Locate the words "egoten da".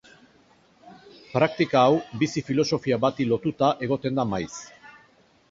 3.89-4.27